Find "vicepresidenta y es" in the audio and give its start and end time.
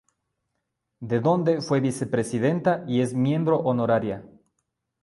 1.79-3.13